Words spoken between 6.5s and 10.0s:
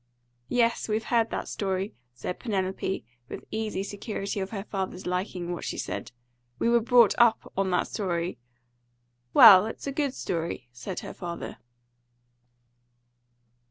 "We were brought up on that story." "Well, it's a